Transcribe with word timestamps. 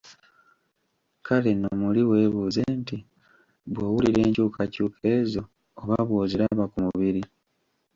Kale 1.25 1.51
nno 1.55 1.69
muli 1.81 2.01
weebuuze 2.09 2.61
nti, 2.79 2.97
bw'owulira 3.71 4.19
enkyukakyuka 4.27 5.01
ezo 5.17 5.41
oba 5.81 5.97
bw'oziraba 6.07 6.65
ku 6.71 6.77
mubiri? 6.85 7.21